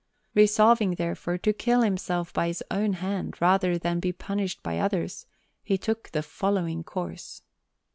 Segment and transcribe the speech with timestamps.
[0.33, 5.27] Resolving, therefore, to kill himself by his own hand rather than be punished by others,
[5.63, 7.43] he took the following course.